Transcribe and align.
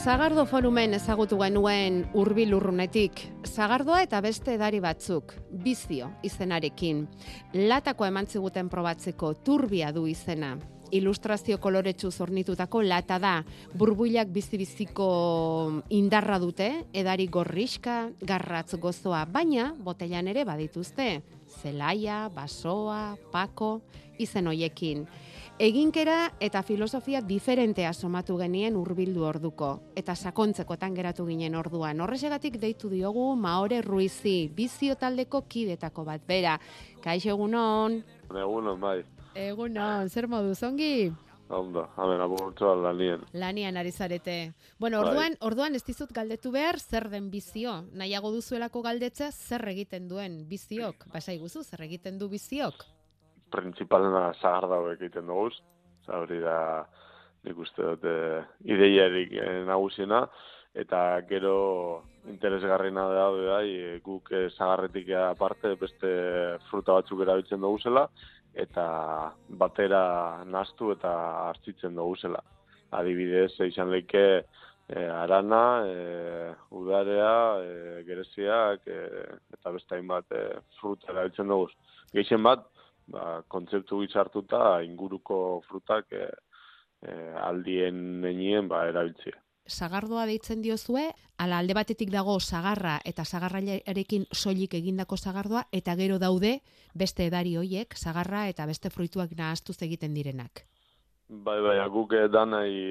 Zagardo 0.00 0.46
forumen 0.48 0.94
ezagutu 0.96 1.36
genuen 1.42 1.98
urbil 2.16 2.54
urrunetik. 2.56 3.20
Zagardoa 3.44 3.98
eta 4.06 4.22
beste 4.24 4.54
edari 4.56 4.78
batzuk, 4.80 5.34
bizio 5.66 6.08
izenarekin. 6.24 7.02
Latako 7.68 8.06
eman 8.08 8.24
ziguten 8.24 8.70
probatzeko 8.72 9.34
turbia 9.44 9.90
du 9.92 10.06
izena. 10.08 10.54
Ilustrazio 10.90 11.58
koloretsu 11.62 12.10
zornitutako 12.10 12.82
lata 12.82 13.18
da. 13.22 13.34
Burbuilak 13.78 14.28
bizi-biziko 14.34 15.08
indarra 15.94 16.38
dute, 16.42 16.70
edari 16.92 17.28
gorriska, 17.30 18.10
garratz 18.20 18.74
gozoa, 18.74 19.24
baina 19.24 19.70
botellan 19.78 20.28
ere 20.32 20.44
badituzte. 20.44 21.20
Zelaia, 21.60 22.28
basoa, 22.34 23.16
pako, 23.32 23.80
izen 24.18 24.50
hoiekin. 24.50 25.06
Eginkera 25.60 26.30
eta 26.40 26.62
filosofia 26.64 27.20
diferentea 27.20 27.90
somatu 27.92 28.38
genien 28.40 28.78
hurbildu 28.80 29.26
orduko 29.28 29.68
eta 29.92 30.14
sakontzekotan 30.16 30.94
geratu 30.96 31.26
ginen 31.28 31.58
orduan. 31.60 32.00
Horrexegatik 32.00 32.56
deitu 32.62 32.88
diogu 32.88 33.34
Maore 33.36 33.82
Ruizi, 33.84 34.48
bizio 34.56 34.96
taldeko 34.96 35.42
kidetako 35.52 36.06
bat 36.08 36.24
bera. 36.26 36.56
Kaixo 37.04 37.34
egunon. 37.34 38.00
Egunon, 38.32 38.80
bai. 38.80 39.02
Egunon, 39.34 40.08
zer 40.08 40.26
modu 40.26 40.54
zongi? 40.54 41.10
Ondo, 41.50 41.88
amen, 41.98 42.20
aburtzoa 42.22 42.76
lanien. 42.78 43.22
Lanian 43.34 43.76
ari 43.76 43.90
zarete. 43.90 44.52
Bueno, 44.78 45.00
Bai. 45.00 45.08
orduan, 45.08 45.36
orduan 45.40 45.74
ez 45.74 45.82
dizut 45.84 46.12
galdetu 46.14 46.52
behar 46.54 46.78
zer 46.78 47.08
den 47.10 47.30
bizio. 47.30 47.80
Nahiago 47.92 48.30
duzuelako 48.30 48.82
galdetzea 48.82 49.30
zer 49.32 49.66
egiten 49.72 50.06
duen 50.08 50.44
biziok. 50.48 51.08
Basa 51.12 51.34
iguzu, 51.34 51.64
zer 51.64 51.82
egiten 51.82 52.18
du 52.18 52.28
biziok. 52.28 52.84
Principalena 53.50 54.30
zagarda 54.40 54.78
hauek 54.78 55.00
egiten 55.00 55.26
dugu. 55.26 55.50
Osa, 56.02 56.20
hori 56.20 56.38
da, 56.40 56.86
nik 57.42 57.58
uste 57.58 57.82
dut, 57.82 58.06
eh, 58.06 58.44
ideiarik 58.70 59.34
eh, 59.34 59.64
nagusiena. 59.66 60.28
Eta 60.74 61.20
gero 61.26 62.04
interesgarrina 62.30 63.08
da, 63.10 63.24
eh, 63.64 63.98
guk 64.04 64.30
eh, 64.30 64.48
zagarretik 64.54 65.10
aparte 65.18 65.74
beste 65.74 66.10
fruta 66.70 66.92
batzuk 67.00 67.22
erabiltzen 67.24 67.60
dugu 67.60 67.80
zela, 67.82 68.06
eta 68.54 69.32
batera 69.48 70.44
nastu 70.44 70.92
eta 70.92 71.12
hartzitzen 71.48 71.94
dugu 71.94 72.16
zela. 72.16 72.42
Adibidez, 72.90 73.52
izan 73.62 73.90
leike 73.90 74.24
eh, 74.90 75.08
arana, 75.14 75.64
eh, 75.86 76.54
udarea, 76.70 77.34
eh, 77.62 78.02
gereziak, 78.06 78.86
eh, 78.86 79.36
eta 79.54 79.70
beste 79.70 79.94
hainbat 79.94 80.32
eh, 80.34 80.58
fruta 80.80 81.12
erabiltzen 81.12 81.48
dugu. 81.48 81.70
Gehien 82.12 82.42
bat, 82.42 82.66
ba, 83.06 83.42
kontzeptu 83.48 84.00
gitxartuta 84.02 84.80
inguruko 84.86 85.60
frutak 85.68 86.10
eh, 86.12 86.32
eh, 87.06 87.34
aldien 87.44 88.20
nenien 88.24 88.68
ba, 88.68 88.86
erabiltzea. 88.90 89.38
Sagardoa 89.70 90.26
deitzen 90.26 90.62
diozue, 90.62 91.06
ala 91.38 91.60
alde 91.62 91.74
batetik 91.78 92.10
dago 92.12 92.38
sagarra 92.40 92.98
eta 93.06 93.24
sagarrarekin 93.24 94.26
soilik 94.32 94.74
egindako 94.74 95.16
sagardoa, 95.16 95.64
eta 95.72 95.94
gero 95.96 96.18
daude 96.18 96.58
beste 96.94 97.26
edari 97.30 97.56
hoiek, 97.56 97.96
sagarra 97.96 98.48
eta 98.48 98.66
beste 98.66 98.90
fruituak 98.90 99.32
nahastuz 99.38 99.78
egiten 99.86 100.14
direnak. 100.14 100.66
Bai, 101.30 101.60
bai, 101.62 101.76
guk 101.94 102.12
danai 102.32 102.90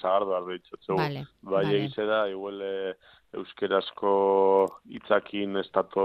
zagardo 0.00 0.34
ardo 0.34 0.54
itxotzu. 0.58 0.96
Vale, 0.98 1.24
bai, 1.40 1.64
vale. 1.64 1.76
egize 1.84 2.06
da, 2.06 2.24
igual 2.28 2.58
eh, 2.66 2.94
euskerazko 3.38 4.14
hitzakin 4.90 5.56
estatu 5.62 6.02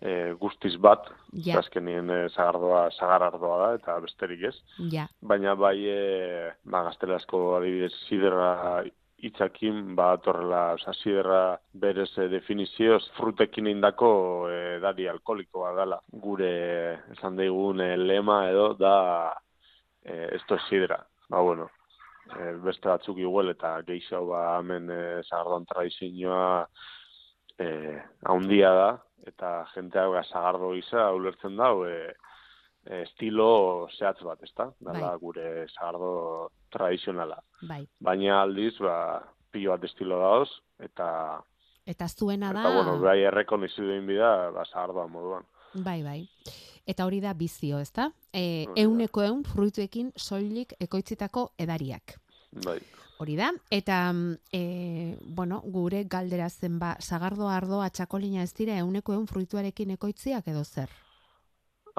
eh, 0.00 0.32
guztiz 0.40 0.76
bat, 0.80 1.10
Ja. 1.32 1.58
azkenien 1.58 2.10
eh, 2.10 2.28
zagardoa, 2.30 2.90
zagarardoa 2.90 3.58
da, 3.58 3.74
eta 3.74 3.98
besterik 4.00 4.42
ez. 4.48 4.56
Ja, 4.92 5.06
Baina 5.20 5.54
bai, 5.54 5.76
e, 5.86 6.52
ba, 6.64 6.82
gaztelazko 6.88 7.56
adibidez, 7.58 7.92
siderra 8.08 8.82
hitzakin, 9.20 9.94
ba, 9.94 10.16
torrela, 10.24 10.72
oza, 10.78 10.94
siderra 11.02 11.58
berez 11.72 12.10
e, 12.18 12.28
definizioz, 12.32 13.02
frutekin 13.18 13.66
indako 13.68 14.48
e, 14.50 14.76
edari 14.78 15.06
alkoholikoa 15.08 15.74
dela. 15.76 16.00
Gure, 16.10 16.54
esan 17.12 17.36
daigun, 17.36 17.80
e, 17.84 17.96
lema 18.00 18.48
edo, 18.48 18.72
da, 18.80 19.34
e, 20.02 20.30
esto 20.36 20.54
es 20.56 20.62
sidra. 20.70 21.02
Ba, 21.28 21.42
bueno, 21.44 21.68
e, 22.32 22.54
beste 22.64 22.88
batzuk 22.88 23.18
igual, 23.18 23.52
eta 23.52 23.76
geixo, 23.86 24.24
ba, 24.32 24.58
hemen 24.58 24.88
e, 24.90 25.02
zagardon 25.28 25.68
tradizioa 25.68 26.66
e, 27.60 27.68
haundia 28.24 28.72
da, 28.72 28.90
eta 29.26 29.66
jentea 29.74 30.06
ba, 30.08 30.22
zagardo 30.24 30.72
gisa 30.72 31.10
ulertzen 31.12 31.56
dau, 31.56 31.84
e, 31.84 32.12
e, 32.86 33.02
estilo 33.02 33.88
zehatz 33.98 34.22
bat, 34.24 34.42
ezta? 34.42 34.70
Dala 34.80 35.10
Bai. 35.12 35.18
gure 35.20 35.66
zagardo 35.68 36.50
tradizionala. 36.70 37.42
bai. 37.68 37.86
Baina 38.00 38.42
aldiz, 38.42 38.78
ba, 38.78 39.20
pilo 39.50 39.72
bat 39.72 39.84
estilo 39.84 40.18
dauz, 40.18 40.48
eta, 40.78 41.40
Eta 41.86 42.06
zuena 42.08 42.52
da, 42.52 42.60
eta 42.60 42.70
bueno, 42.74 42.98
bai 43.00 43.22
errekonizu 43.24 43.82
den 43.82 44.06
bida, 44.06 44.50
ba, 44.54 44.64
zagardoa 44.64 45.06
moduan. 45.08 45.44
bai, 45.74 46.02
bai. 46.02 46.28
Eta 46.86 47.04
hori 47.06 47.20
da 47.20 47.32
bizio, 47.34 47.78
ezta? 47.78 48.10
E, 48.32 48.66
euneko 48.76 49.22
eun 49.22 49.44
fruituekin 49.44 50.12
soilik 50.16 50.72
ekoitzitako 50.80 51.52
edariak. 51.58 52.16
Bai. 52.64 52.78
Hori 53.20 53.34
da, 53.36 53.50
eta 53.68 54.12
mm, 54.14 54.36
e, 54.56 54.60
bueno, 55.36 55.60
gure 55.64 56.06
galdera 56.08 56.48
zen 56.48 56.78
ba, 56.80 56.94
sagardo 57.00 57.50
ardo 57.52 57.82
atxakolina 57.84 58.46
ez 58.46 58.54
dira 58.56 58.78
euneko 58.80 59.12
eun 59.12 59.26
fruituarekin 59.28 59.92
ekoitziak 59.92 60.48
edo 60.48 60.62
zer? 60.64 60.94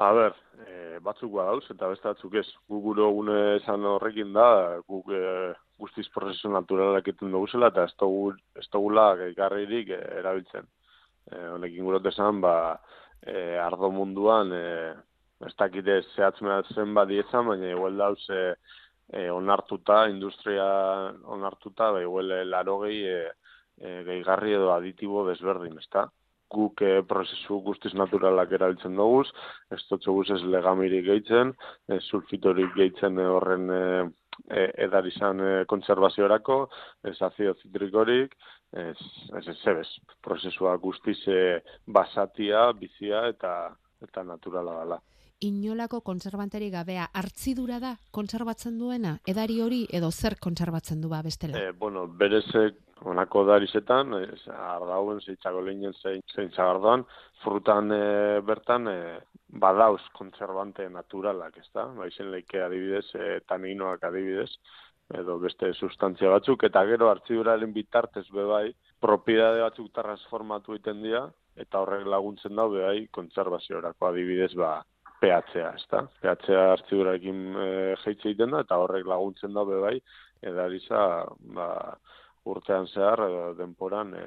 A 0.02 0.08
ber, 0.16 0.34
e, 0.66 0.98
batzuk 1.06 1.30
badauz, 1.36 1.62
eta 1.70 1.92
beste 1.92 2.08
batzuk 2.08 2.34
ez. 2.40 2.48
Gu 2.66 2.80
gure 2.88 3.06
gune 3.14 3.38
esan 3.60 3.86
horrekin 3.86 4.34
da, 4.34 4.48
guk 4.88 5.14
e, 5.14 5.22
guztiz 5.78 6.08
prozesu 6.10 6.50
naturalak 6.50 7.06
egiten 7.06 7.30
dugu 7.30 7.46
zela, 7.54 7.70
eta 7.70 7.86
ez 7.86 7.94
dugu, 8.02 8.32
ez 8.58 8.66
dugula 8.74 9.06
gehigarririk 9.22 9.94
e, 9.94 10.02
erabiltzen. 10.18 10.66
E, 11.30 11.46
honekin 11.54 11.86
gurot 11.86 12.10
esan, 12.10 12.42
ba, 12.42 12.56
e, 13.22 13.36
ardo 13.62 13.94
munduan, 13.94 14.50
e, 14.50 14.66
ez 15.46 15.54
dakite 15.54 16.00
zehatz 16.16 16.40
mehatzen 16.42 16.98
badiezan, 16.98 17.46
baina 17.52 17.70
igual 17.76 18.02
dauz 18.02 18.22
e, 18.26 18.42
e, 19.12 19.28
onartuta, 19.30 20.06
industria 20.08 20.64
onartuta, 21.36 21.90
ba, 21.92 22.02
igual 22.02 22.32
e, 22.32 22.44
larogei 22.44 22.98
e, 23.04 23.20
e, 23.78 24.02
gehigarri 24.08 24.56
edo 24.56 24.72
aditibo 24.72 25.26
desberdin, 25.28 25.78
ezta? 25.84 26.08
guk 26.52 26.82
e, 26.84 27.00
prozesu 27.08 27.60
guztiz 27.64 27.92
naturalak 27.96 28.50
erabiltzen 28.52 28.98
dugu, 28.98 29.22
ez 29.72 29.80
dutxoguz 29.88 30.28
ez 30.36 30.42
legamirik 30.54 31.06
gehitzen, 31.06 31.54
ez 31.88 32.02
sulfitorik 32.10 32.74
gehitzen 32.76 33.20
e, 33.20 33.28
horren 33.36 33.70
e, 33.72 33.84
e, 34.50 34.66
edar 34.86 35.08
izan 35.08 35.40
e, 35.40 35.52
kontserbaziorako, 35.70 36.58
ez 37.08 37.16
azido 37.28 37.54
zitrikorik, 37.62 38.36
ez, 38.72 38.98
ez, 39.38 39.46
ez, 39.54 39.60
ez, 39.76 39.88
prozesua 40.24 40.76
guztiz 40.80 41.20
e, 41.28 41.40
basatia, 41.86 42.68
bizia 42.76 43.26
eta 43.32 43.54
eta 44.02 44.24
naturala 44.26 44.80
dela. 44.80 44.96
Inolako 45.42 45.98
kontserbanteri 46.06 46.68
gabea 46.70 47.08
hartzidura 47.18 47.80
da 47.82 47.96
kontserbatzen 48.14 48.76
duena? 48.78 49.16
Edari 49.26 49.56
hori 49.64 49.80
edo 49.98 50.10
zer 50.12 50.36
kontserbatzen 50.38 51.00
du 51.02 51.08
ba 51.10 51.18
bestela? 51.26 51.58
E, 51.58 51.72
bueno, 51.72 52.04
berezek 52.06 52.78
honako 53.10 53.42
darizetan, 53.48 54.14
e, 54.20 54.28
ardauen, 54.54 55.18
zeitzako 55.26 55.64
lehinen 55.66 55.96
zein, 55.98 56.22
zein 56.30 56.52
zagardoan, 56.54 57.02
frutan 57.42 57.90
e, 57.90 58.04
bertan 58.46 58.86
e, 58.92 58.96
badauz 59.64 60.02
kontserbante 60.14 60.86
naturalak, 60.88 61.58
ez 61.58 61.66
da? 61.74 61.88
Baizen 61.98 62.30
leike 62.30 62.62
adibidez, 62.62 63.08
e, 63.18 63.40
taninoak 63.48 64.06
adibidez, 64.06 64.52
edo 65.18 65.40
beste 65.42 65.72
sustantzia 65.74 66.30
batzuk, 66.30 66.62
eta 66.70 66.84
gero 66.86 67.10
hartziduraren 67.10 67.74
bitartez 67.74 68.28
bebai, 68.30 68.68
propiedade 69.02 69.60
batzuk 69.66 69.90
transformatu 69.98 70.78
egiten 70.78 71.02
dira, 71.02 71.26
eta 71.58 71.82
horrek 71.82 72.06
laguntzen 72.06 72.54
dau 72.56 72.70
bebai 72.78 73.08
kontserbaziorako 73.10 74.08
adibidez, 74.08 74.52
ba, 74.54 74.76
PH-a, 75.22 75.68
ez 75.76 75.86
da? 75.90 76.02
PH-a 76.22 76.66
hartzidurarekin 76.72 77.42
e, 77.54 77.68
jeitze 78.02 78.32
egiten 78.32 78.54
da, 78.56 78.64
eta 78.66 78.80
horrek 78.82 79.06
laguntzen 79.06 79.54
da 79.54 79.62
bebai, 79.68 79.96
edariza, 80.42 81.02
ba, 81.54 81.68
urtean 82.50 82.88
zehar 82.90 83.22
denporan 83.58 84.14
e, 84.18 84.24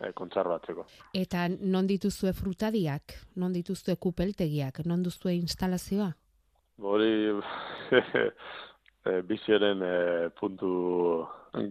e, 0.00 0.12
kontserbatzeko. 0.16 0.86
Eta 1.16 1.46
non 1.60 1.88
dituzue 1.88 2.32
frutadiak, 2.36 3.16
non 3.42 3.52
dituzue 3.52 3.98
kupeltegiak, 4.00 4.80
non 4.88 5.04
duzue 5.04 5.36
instalazioa? 5.36 6.08
Hori 6.80 7.12
e, 9.08 9.20
biziaren 9.28 9.84
e, 9.84 9.94
puntu 10.40 10.72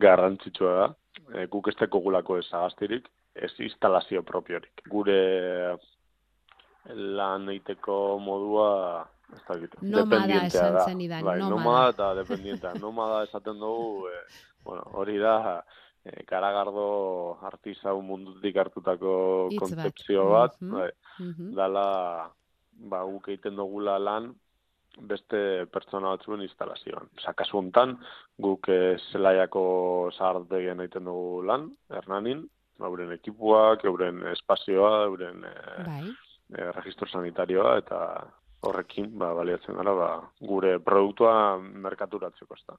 garrantzitsua 0.01 0.77
da. 0.79 0.87
E, 1.33 1.47
guk 1.49 1.69
ez 1.71 1.89
gulako 1.89 2.37
ez 2.37 2.47
agaztirik, 2.51 3.09
ez 3.33 3.51
instalazio 3.59 4.21
propiorik. 4.23 4.85
Gure 4.89 5.19
lan 6.93 7.49
eiteko 7.49 8.19
modua 8.19 9.05
ez 9.33 9.41
dakit. 9.47 9.73
Nomada 9.81 10.45
esan 10.45 10.73
da. 10.75 10.83
zenidan, 10.85 11.23
bai, 11.25 11.39
nomada. 11.39 11.55
nomada 11.55 11.89
eta 11.89 12.13
dependientea. 12.21 12.73
nomada 12.79 13.23
esaten 13.23 13.57
dugu, 13.59 14.07
e, 14.07 14.19
bueno, 14.63 14.83
hori 14.93 15.17
da 15.17 15.63
e, 16.05 16.23
karagardo 16.23 17.37
artisau 17.41 18.01
mundutik 18.01 18.55
hartutako 18.57 19.49
Hitz 19.51 19.59
bat. 19.61 19.69
kontzepzio 19.69 20.29
bat, 20.29 20.53
Mhm. 20.61 20.71
bai, 20.71 20.91
Mhm. 21.19 21.55
dala 21.55 22.29
ba, 22.77 23.03
guk 23.03 23.27
egiten 23.29 23.55
dugula 23.55 23.97
lan 23.99 24.35
beste 25.01 25.65
pertsona 25.67 26.09
batzuen 26.15 26.41
instalazioan. 26.41 27.09
Osa, 27.17 27.33
kasu 27.33 27.57
hontan, 27.57 27.97
guk 28.39 28.69
e, 28.69 28.97
zelaiako 29.11 30.11
zahartegien 30.17 30.79
egiten 30.79 31.03
dugu 31.05 31.41
lan, 31.43 31.71
hernanin, 31.89 32.47
euren 32.79 33.11
ekipuak, 33.11 33.83
euren 33.85 34.21
espazioa, 34.27 35.03
euren 35.05 35.43
e, 35.43 35.83
bai. 35.85 36.03
E, 36.55 36.71
registro 36.71 37.07
sanitarioa, 37.11 37.77
eta 37.83 37.99
horrekin 38.65 39.11
ba, 39.19 39.33
baliatzen 39.37 39.77
gara 39.77 39.93
ba, 39.93 40.09
gure 40.41 40.77
produktua 40.79 41.57
merkaturatzeko 41.59 42.57
ezta. 42.57 42.77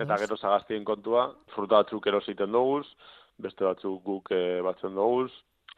Eta 0.00 0.18
gero 0.22 0.36
zagaztien 0.38 0.84
kontua, 0.86 1.28
fruta 1.54 1.82
batzuk 1.82 2.06
erositen 2.06 2.52
dugu, 2.54 2.82
beste 3.42 3.66
batzuk 3.66 4.02
guk 4.06 4.30
e, 4.34 4.60
batzen 4.66 4.94
dugu, 4.98 5.28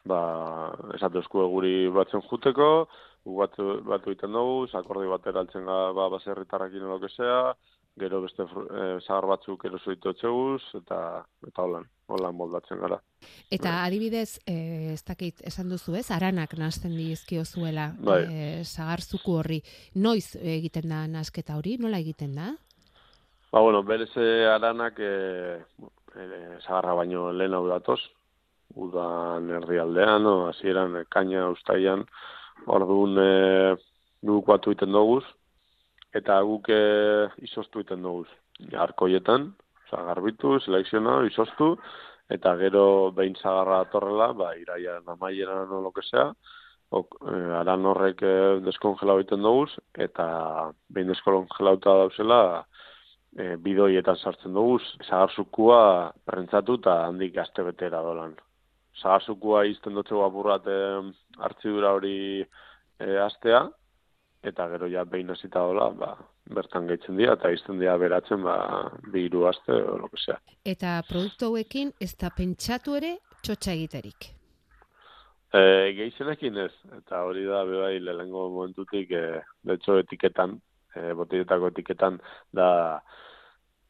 ba, 0.08 0.20
esatezko 0.98 1.46
guri 1.52 1.88
batzen 1.94 2.24
juteko, 2.28 2.70
gu 3.24 3.36
batu, 3.38 3.68
batu 3.86 4.10
egiten 4.10 4.34
dugu, 4.36 4.66
akordi 4.78 5.10
bat 5.10 5.28
eraltzen 5.32 5.68
ga, 5.68 5.78
ba, 5.96 6.08
baserritarrakin 6.16 6.88
edo 6.88 6.98
kesea, 7.04 7.38
gero 7.98 8.22
beste 8.22 8.44
e, 8.44 8.84
zagar 9.04 9.26
batzuk 9.28 9.64
eroso 9.68 9.92
ditu 9.92 10.12
etxeguz, 10.12 10.62
eta, 10.78 10.98
eta 11.46 11.64
holan, 11.64 11.84
holan 12.08 12.36
moldatzen 12.36 12.80
gara. 12.80 12.98
Eta 13.50 13.68
bai. 13.68 13.88
adibidez, 13.88 14.38
e, 14.48 14.94
ez 14.94 15.02
dakit, 15.04 15.42
esan 15.46 15.68
duzu 15.72 15.96
ez, 16.00 16.06
aranak 16.10 16.56
nazten 16.58 16.96
dizkio 16.96 17.44
zuela, 17.44 17.90
bai. 18.00 18.22
e, 18.24 18.48
zagarzuku 18.64 19.36
horri, 19.38 19.60
noiz 19.94 20.34
egiten 20.40 20.88
da 20.88 21.04
nazketa 21.06 21.58
hori, 21.60 21.76
nola 21.78 22.00
egiten 22.00 22.34
da? 22.38 22.52
Ba, 23.52 23.60
bueno, 23.60 23.82
berez 23.84 24.10
aranak 24.16 24.98
e, 24.98 25.12
e, 26.16 26.26
zagarra 26.64 26.96
baino 27.02 27.30
lehen 27.32 27.54
hau 27.54 27.66
datoz, 27.68 28.00
udan 28.74 29.50
erdialdean, 29.60 30.22
no, 30.24 30.36
hasieran 30.48 31.02
kaina 31.12 31.50
ustaian, 31.52 32.06
Orduan 32.70 33.16
e, 33.18 33.30
guk 34.22 34.46
batu 34.46 34.70
iten 34.70 34.92
doguz, 34.94 35.24
eta 36.14 36.40
guk 36.46 36.68
e, 36.70 36.80
izostu 37.46 37.82
iten 37.82 38.02
doguz. 38.04 38.28
Arkoietan, 38.86 39.50
oza, 39.86 40.02
garbitu, 40.08 40.58
selekziona, 40.60 41.22
izostu, 41.28 41.74
eta 42.32 42.54
gero 42.60 43.12
behin 43.16 43.34
zagarra 43.40 43.82
atorrela, 43.86 44.32
ba, 44.36 44.52
iraia 44.60 45.00
namaiera 45.06 45.64
no 45.70 45.80
lokesea, 45.86 46.28
ok, 47.00 47.16
e, 47.24 47.40
aran 47.60 47.88
horrek 47.88 48.22
e, 48.22 48.34
deskongelau 48.66 49.18
iten 49.24 49.42
doguz, 49.42 49.70
eta 50.06 50.26
behin 50.92 51.12
deskongelauta 51.12 51.96
dauzela, 52.04 52.42
e, 53.36 53.56
bidoietan 53.64 54.18
sartzen 54.20 54.54
doguz, 54.54 54.82
zagarzukua 55.08 56.12
prentzatu 56.28 56.78
eta 56.80 57.02
handik 57.08 57.34
gazte 57.36 57.64
betera 57.66 58.02
dolan. 58.04 58.34
Zagarzukua 59.00 59.64
izten 59.70 59.96
dutxo 59.96 60.24
apurrat 60.26 60.68
e, 60.68 60.80
hartzidura 61.40 61.94
hori 61.96 62.16
e, 62.42 63.16
astea, 63.26 63.64
eta 64.42 64.66
gero 64.72 64.88
ja 64.90 65.04
behin 65.04 65.30
hasita 65.30 65.62
dola, 65.62 65.88
ba, 65.94 66.12
bertan 66.54 66.88
gaitzen 66.90 67.16
dira, 67.18 67.36
eta 67.38 67.50
izten 67.54 67.78
dira 67.80 67.96
beratzen, 68.00 68.42
ba, 68.42 68.56
bihiru 69.14 69.46
aste, 69.48 69.72
o 69.72 69.96
lo 69.98 70.08
que 70.10 70.20
sea. 70.24 70.38
Eta 70.64 71.00
produktu 71.08 71.50
hauekin, 71.50 71.92
ez 72.00 72.12
da 72.18 72.32
pentsatu 72.34 72.96
ere, 72.98 73.16
txotxa 73.42 73.76
egiterik? 73.76 74.28
E, 75.52 75.62
geizenekin 75.98 76.58
ez, 76.64 76.72
eta 76.98 77.22
hori 77.28 77.44
da, 77.46 77.62
bebai, 77.68 77.96
lehengo 78.00 78.48
momentutik, 78.50 79.10
e, 79.10 79.42
de 79.62 79.78
hecho, 79.78 79.98
etiketan, 80.02 80.58
e, 80.94 81.12
botietako 81.18 81.70
etiketan, 81.70 82.18
da, 82.56 82.68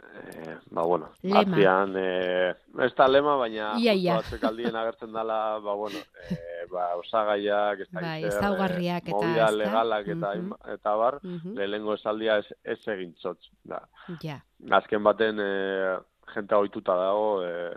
eh, 0.02 0.58
ba, 0.70 0.82
bueno, 0.82 1.10
lema. 1.22 1.40
atzian, 1.40 1.94
eh, 1.96 2.54
ez 2.84 2.94
da 2.94 3.08
lema, 3.08 3.37
baina 3.37 3.72
ia, 3.78 3.94
ia. 3.94 4.19
aldien 4.49 4.76
agertzen 4.76 5.12
dala, 5.12 5.58
ba, 5.58 5.75
bueno, 5.75 5.99
eh, 6.31 6.66
ba, 6.70 6.96
osagaiak, 6.96 7.81
ez 7.81 7.90
da 7.90 8.00
bai, 8.00 8.22
eh, 8.25 8.28
eta, 8.28 9.50
legalak 9.50 10.08
eta, 10.08 10.32
uh 10.37 10.43
-huh. 10.43 10.75
eta 10.75 10.96
bar, 10.96 11.20
uh 11.22 11.31
-huh. 11.31 11.54
lehenengo 11.56 11.94
esaldia 11.94 12.38
ez, 12.38 12.46
ez 12.64 12.88
egin 12.88 13.14
txotz. 13.14 13.50
Da. 13.64 13.81
Ja. 14.22 14.40
Azken 14.70 15.02
baten, 15.02 15.38
eh, 15.40 15.99
jenta 16.34 16.58
oituta 16.58 16.96
dago, 16.96 17.43
eh, 17.44 17.76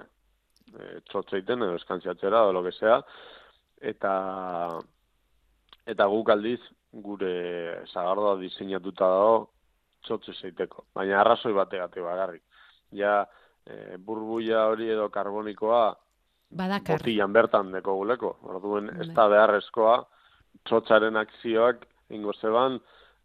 eh, 0.80 1.00
txotz 1.10 1.34
egiten, 1.34 1.62
edo 1.62 1.76
eskantziatzera, 1.76 2.44
edo 2.44 2.54
lo 2.54 2.64
que 2.64 2.72
sea, 2.72 3.04
eta 3.82 4.80
eta 5.86 6.06
guk 6.06 6.30
aldiz, 6.30 6.62
gure 6.92 7.86
zagardoa 7.92 8.38
diseinatuta 8.38 9.06
dago, 9.06 9.50
txotze 10.06 10.34
zeiteko. 10.42 10.86
Baina 10.96 11.20
arrazoi 11.22 11.54
bategatik 11.54 12.04
bagarrik. 12.04 12.44
Ja, 12.96 13.24
e, 13.66 13.98
burbuia 13.98 14.66
hori 14.72 14.90
edo 14.94 15.10
karbonikoa 15.14 15.84
Badakar. 16.56 17.02
botian 17.02 17.34
bertan 17.34 17.72
deko 17.74 17.98
guleko. 18.00 18.36
Orduen, 18.52 18.92
ez 19.02 19.10
da 19.18 19.28
beharrezkoa, 19.32 19.98
txotxaren 20.66 21.18
akzioak 21.20 21.86
ingo 22.16 22.34
zeban, 22.40 22.80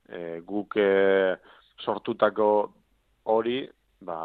e, 0.08 0.40
guk 0.46 0.76
e, 0.80 1.36
sortutako 1.84 2.50
hori, 3.30 3.62
ba, 4.00 4.18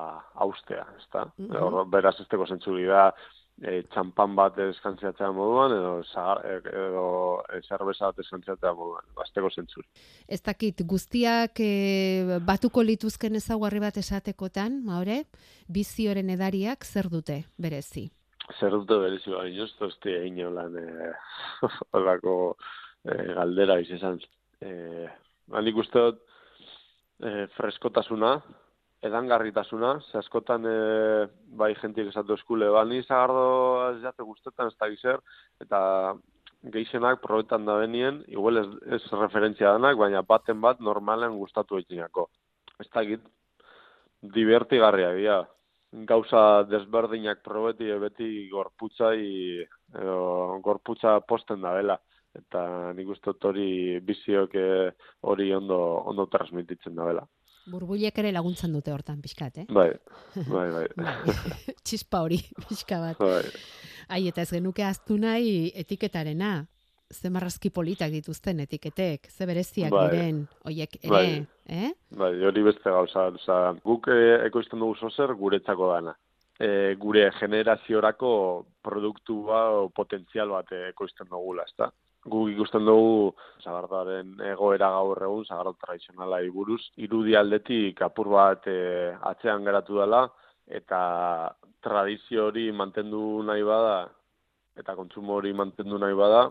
austea, 0.46 0.86
ez 0.98 1.06
da? 1.12 1.26
Mm 1.38 1.50
-hmm. 1.52 1.90
Beraz, 1.92 2.20
ez 2.20 2.28
teko 2.28 2.46
da, 2.88 3.12
e, 3.64 3.82
txampan 3.94 4.36
bat 4.36 4.58
eskantziatzea 4.60 5.30
moduan, 5.36 5.74
edo, 5.76 5.94
zagar, 6.12 6.42
e, 6.44 6.58
edo 6.70 7.06
e, 7.48 7.62
zerbeza 7.64 8.10
bat 8.10 8.20
eskantziatzea 8.24 8.74
moduan, 8.76 9.08
basteko 9.16 9.50
zentzuri. 9.50 9.88
Ez 10.28 10.42
dakit, 10.44 10.84
guztiak 10.88 11.62
e, 11.64 12.40
batuko 12.46 12.84
lituzken 12.84 13.40
ezaguarri 13.40 13.82
bat 13.84 13.98
esatekotan, 14.02 14.82
maure, 14.86 15.24
bizioren 15.72 16.30
edariak 16.36 16.86
zer 16.86 17.10
dute 17.12 17.44
berezi? 17.62 18.10
Zer 18.60 18.76
dute 18.76 19.00
berezi, 19.02 19.32
ba, 19.34 19.46
inoz, 19.50 19.72
tozti 19.80 20.14
egin 20.14 20.52
lan 20.56 20.76
e, 20.82 21.14
olako 21.98 22.36
e, 23.08 23.16
galdera 23.40 23.80
izan. 23.82 24.20
E, 24.62 25.08
handik 25.56 25.80
uste 25.80 26.04
dut, 26.10 26.22
e, 27.24 27.48
freskotasuna, 27.56 28.36
edangarritasuna, 29.06 29.92
ze 30.12 30.18
askotan 30.20 30.66
e, 30.70 30.76
bai 31.60 31.74
jentiek 31.82 32.10
esatu 32.12 32.36
eskule, 32.38 32.70
ba, 32.74 32.84
ni 32.86 33.02
zagardo 33.04 33.46
ez 33.92 34.02
jate 34.04 34.24
guztetan 34.24 34.72
ez 34.72 34.78
da 34.80 34.90
gizer, 34.94 35.22
eta 35.62 35.80
geixenak 36.74 37.22
probetan 37.22 37.66
da 37.66 37.78
benien, 37.82 38.24
igual 38.28 38.64
ez, 38.64 38.68
ez 38.98 39.02
referentzia 39.14 39.76
denak, 39.76 39.98
baina 40.02 40.24
baten 40.26 40.62
bat 40.62 40.82
normalen 40.82 41.38
gustatu 41.38 41.78
egitzinako. 41.78 42.30
Ez 42.82 42.88
da 42.94 43.04
git, 43.06 43.28
divertigarria 44.34 45.12
dira. 45.16 45.44
Gauza 46.10 46.64
desberdinak 46.68 47.44
probeti 47.46 47.88
beti 48.02 48.28
gorputzai, 48.52 49.22
edo, 50.02 50.18
gorputza 50.66 51.20
posten 51.30 51.62
da 51.64 51.76
dela. 51.78 51.96
Eta 52.36 52.92
nik 52.98 53.14
uste 53.14 53.32
hori 53.48 54.02
biziok 54.04 54.56
eh, 54.60 54.92
hori 55.24 55.54
ondo, 55.56 55.78
ondo 56.12 56.26
transmititzen 56.32 56.96
da 56.98 57.06
dela. 57.12 57.24
Burbuilek 57.72 58.18
ere 58.22 58.32
laguntzen 58.36 58.74
dute 58.76 58.94
hortan 58.94 59.22
pixkat, 59.24 59.58
eh? 59.64 59.66
Bai, 59.74 59.90
bai, 60.54 60.68
bai. 60.76 60.86
bai. 60.98 61.16
Txispa 61.86 62.22
hori, 62.26 62.38
pixka 62.70 63.00
bat. 63.02 63.20
Bai. 63.20 63.44
Ai, 64.14 64.28
eta 64.30 64.44
ez 64.46 64.52
genuke 64.54 64.86
aztu 64.86 65.18
nahi 65.18 65.72
etiketarena. 65.76 66.66
Ze 67.14 67.30
marrazki 67.30 67.70
politak 67.70 68.10
dituzten 68.10 68.60
etiketek, 68.64 69.28
ze 69.30 69.46
bereziak 69.46 69.92
bai. 69.94 70.08
diren, 70.10 70.40
oiek 70.66 70.96
ere, 71.04 71.12
bai. 71.14 71.46
eh? 71.70 71.92
Bai, 72.18 72.32
hori 72.50 72.64
beste 72.66 72.90
gauza, 72.90 73.28
oza, 73.30 73.58
guk 73.86 74.10
eh, 74.10 74.40
ekoizten 74.48 74.82
dugu 74.82 74.96
zozer 74.98 75.34
guretzako 75.38 75.92
dana. 75.94 76.16
E, 76.56 76.96
gure 76.96 77.30
generaziorako 77.36 78.32
produktua 78.82 79.90
potentzial 79.96 80.54
bat 80.56 80.72
ekoizten 80.72 81.28
dugula, 81.28 81.66
ezta? 81.68 81.92
guk 82.26 82.50
ikusten 82.50 82.86
dugu 82.88 83.34
zagardaren 83.62 84.40
egoera 84.50 84.90
gaur 84.96 85.22
egun 85.28 85.46
zagardo 85.46 85.76
tradizionala 85.82 86.40
buruz 86.54 86.82
irudi 87.08 87.36
aldetik 87.38 88.02
apur 88.02 88.32
bat 88.34 88.66
e, 88.68 89.14
atzean 89.32 89.66
geratu 89.68 90.00
dela 90.02 90.24
eta 90.80 91.00
tradizio 91.86 92.48
hori 92.50 92.72
mantendu 92.72 93.22
nahi 93.46 93.62
bada 93.64 93.98
eta 94.82 94.96
kontsumo 94.98 95.38
hori 95.38 95.54
mantendu 95.54 96.02
nahi 96.02 96.18
bada 96.18 96.48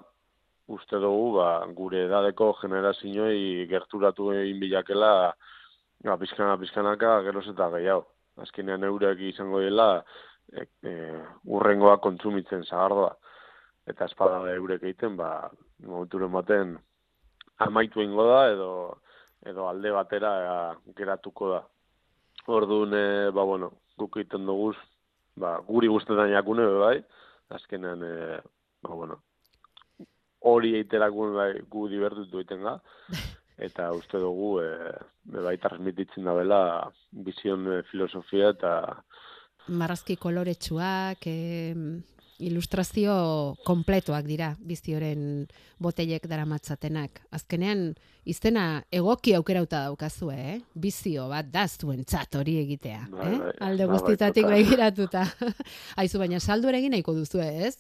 uste 0.76 0.96
dugu 0.96 1.34
ba, 1.38 1.48
gure 1.80 2.04
edadeko 2.06 2.52
generazioei 2.62 3.66
gerturatu 3.68 4.30
egin 4.32 4.60
bilakela 4.62 5.12
ba, 6.04 6.16
pizkana 6.16 6.56
pizkanaka 6.56 7.20
geroz 7.26 7.48
eta 7.50 7.68
gehiago. 7.74 8.06
Azkenean 8.42 8.84
eurek 8.84 9.20
izango 9.28 9.60
dela 9.62 9.88
e, 10.52 10.66
e, 10.82 10.94
urrengoa 11.44 11.98
kontsumitzen 12.02 12.64
zagardoa 12.64 13.12
eta 13.90 14.08
espada 14.08 14.40
eurek 14.54 14.82
egiten, 14.82 15.16
ba, 15.16 15.50
momenturen 15.84 16.32
baten 16.32 16.74
amaitu 17.64 18.02
ingo 18.02 18.26
da, 18.26 18.40
edo, 18.52 18.70
edo 19.46 19.68
alde 19.68 19.92
batera 19.92 20.32
geratuko 20.96 21.50
da. 21.52 21.60
Orduan, 22.46 22.96
e, 22.96 23.30
ba, 23.30 23.44
bueno, 23.44 23.70
guk 24.00 24.18
egiten 24.18 24.48
dugu, 24.48 24.72
ba, 25.40 25.58
guri 25.68 25.88
guztetan 25.92 26.32
jakune, 26.32 26.66
bai, 26.80 26.96
azkenean, 27.56 28.02
e, 28.02 28.40
ba, 28.82 28.94
bueno, 28.94 29.20
hori 30.44 30.74
eiterakun 30.80 31.36
bai, 31.36 31.50
gu 31.70 31.86
divertutu 31.92 32.40
egiten 32.40 32.64
ga, 32.66 32.78
eta 33.58 33.92
uste 33.94 34.18
dugu, 34.18 34.58
e, 34.62 34.70
bai, 35.36 35.56
transmititzen 35.62 36.26
da 36.26 36.34
bela, 36.34 36.60
bizion 37.10 37.68
e, 37.70 37.82
filosofia 37.90 38.50
eta... 38.54 38.74
Marrazki 39.68 40.18
koloretsuak, 40.20 41.24
e, 41.30 41.38
ilustrazio 42.42 43.14
kompletoak 43.64 44.26
dira 44.26 44.50
bizioren 44.58 45.46
botelek 45.82 46.26
daramatzatenak. 46.30 47.22
Azkenean, 47.34 47.86
izena 48.26 48.82
egoki 48.92 49.34
aukerauta 49.38 49.84
daukazue, 49.86 50.34
eh? 50.34 50.58
Bizio 50.74 51.28
bat 51.30 51.50
da 51.52 51.66
zuen 51.68 52.04
txat 52.04 52.40
hori 52.40 52.58
egitea. 52.64 53.06
Bai, 53.12 53.30
eh? 53.30 53.40
bai. 53.46 53.56
Alde 53.68 53.86
Ba, 53.86 53.92
bai, 53.92 53.98
guztitatik 53.98 54.50
begiratuta. 54.50 55.24
Aizu, 56.00 56.18
baina 56.22 56.40
saldu 56.40 56.70
nahiko 56.74 57.14
duzu, 57.14 57.40
ez? 57.40 57.78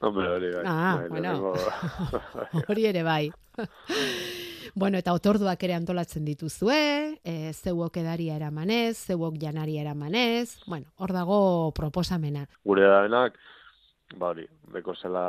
Hombre, 0.00 0.28
hori 0.28 0.52
bai. 0.54 0.64
Ah, 0.66 0.96
Bai, 1.00 1.08
bueno. 1.08 1.54
Hori 2.68 2.84
ere 2.86 3.02
bai. 3.02 3.32
bueno, 4.76 4.98
eta 5.00 5.14
otorduak 5.16 5.62
ere 5.64 5.72
antolatzen 5.74 6.24
dituzue, 6.28 6.76
e, 7.24 7.52
zeuok 7.56 7.96
edaria 7.96 8.34
eramanez, 8.36 8.98
zeuok 9.08 9.38
janaria 9.40 9.80
eramanez, 9.86 10.60
bueno, 10.66 10.92
hor 11.00 11.14
dago 11.16 11.38
proposamena. 11.72 12.44
gure 12.62 12.84
dabenak, 12.84 13.38
ba 14.20 14.34
hori, 14.34 14.44
beko 14.74 14.94
zela 14.94 15.24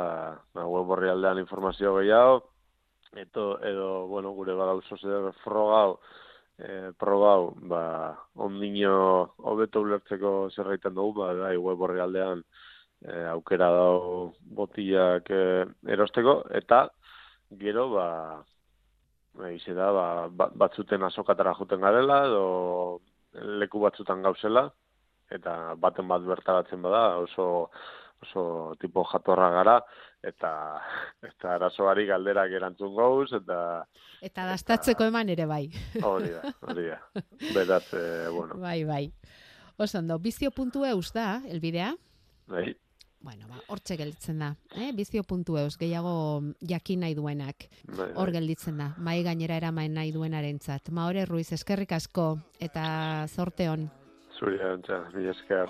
ba, 0.52 0.66
web 0.66 0.92
horri 0.92 1.08
aldean 1.08 1.40
informazio 1.40 1.94
gehiago, 1.96 2.42
eto, 3.16 3.46
edo, 3.64 4.06
bueno, 4.12 4.34
gure 4.36 4.52
badau 4.52 4.82
zer 4.84 5.32
frogau, 5.42 5.98
e, 6.58 6.92
probau, 7.00 7.54
ba, 7.72 7.82
ondino 8.34 9.32
hobeto 9.38 9.80
ulertzeko 9.80 10.50
zerraiten 10.50 10.92
dugu, 10.92 11.22
ba, 11.22 11.32
bai, 11.32 11.56
web 11.56 11.80
horri 11.80 12.04
aldean 12.04 12.44
e, 13.00 13.24
aukera 13.32 13.72
dau 13.72 14.34
botilak 14.60 15.32
e, 15.32 15.64
erosteko, 15.88 16.42
eta 16.52 16.84
gero, 17.56 17.88
ba, 17.96 18.08
Eize 19.46 19.74
da, 19.74 19.92
ba, 19.92 20.06
ba- 20.30 20.50
batzuten 20.54 21.02
azokatara 21.06 21.52
juten 21.54 21.80
garela, 21.80 22.24
edo 22.26 23.00
leku 23.60 23.78
batzutan 23.84 24.22
gauzela, 24.22 24.64
eta 25.30 25.74
baten 25.78 26.08
bat 26.08 26.22
bertaratzen 26.26 26.82
bada, 26.82 27.18
oso 27.22 27.70
oso 28.18 28.74
tipo 28.80 29.04
jatorra 29.06 29.50
gara, 29.54 29.76
eta 30.26 30.50
eta 31.22 31.52
arazoari 31.54 32.06
galderak 32.08 32.50
erantzun 32.50 32.96
gauz, 32.96 33.28
eta 33.36 33.58
Eta 34.26 34.46
dastatzeko 34.48 35.04
eman 35.06 35.28
ere 35.30 35.46
bai. 35.46 35.68
hori 36.02 36.32
da, 36.34 36.42
hori 36.66 36.88
da. 36.88 36.98
Beraz, 37.54 37.84
e, 37.94 38.28
bueno, 38.34 38.58
bai, 38.58 38.82
bai. 38.84 39.04
Oso 39.78 39.98
ondo, 40.00 40.18
bizio.eus 40.18 41.12
da, 41.14 41.40
elbidea? 41.46 41.92
bai, 42.48 42.74
Bueno, 43.28 43.44
ba, 43.46 43.58
hortxe 43.68 43.98
gelditzen 44.00 44.38
da. 44.40 44.46
Eh? 44.72 44.86
Bizio.eus, 44.96 45.74
gehiago 45.76 46.12
jakin 46.64 47.02
nahi 47.04 47.12
duenak. 47.18 47.66
bai, 47.84 48.06
Hor 48.14 48.30
bai. 48.30 48.38
gelditzen 48.38 48.78
da, 48.80 48.86
mai 48.96 49.18
gainera 49.26 49.58
eraman 49.60 49.92
nahi 49.92 50.14
duenarentzat. 50.14 50.88
Maore 50.96 51.26
Ruiz, 51.28 51.50
eskerrik 51.52 51.92
asko, 51.92 52.38
eta 52.58 53.26
zorte 53.28 53.68
hon. 53.68 53.90
Zuri, 54.38 54.56
antza, 54.64 55.02
mi 55.12 55.28
esker. 55.28 55.68